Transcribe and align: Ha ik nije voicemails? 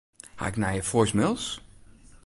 Ha 0.37 0.45
ik 0.51 0.55
nije 0.63 0.83
voicemails? 0.89 1.47